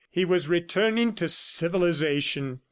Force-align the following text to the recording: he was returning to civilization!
he 0.09 0.25
was 0.25 0.49
returning 0.49 1.13
to 1.13 1.29
civilization! 1.29 2.59